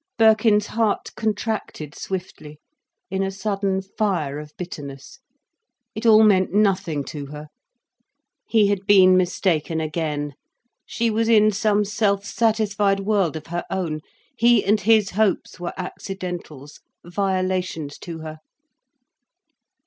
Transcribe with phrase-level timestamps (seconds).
[0.17, 2.57] Birkin's heart contracted swiftly,
[3.11, 5.19] in a sudden fire of bitterness.
[5.93, 7.49] It all meant nothing to her.
[8.47, 10.33] He had been mistaken again.
[10.87, 13.99] She was in some self satisfied world of her own.
[14.35, 18.39] He and his hopes were accidentals, violations to her.